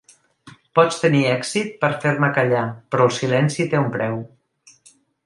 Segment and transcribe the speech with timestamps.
[0.77, 2.63] Pots tenir èxit per fer-me callar,
[2.95, 4.17] però el silenci té un preu.